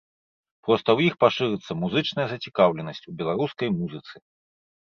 [0.67, 4.15] Проста ў іх пашырыцца музычная зацікаўленасць у беларускай музыцы.